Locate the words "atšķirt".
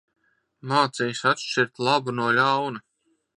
1.33-1.83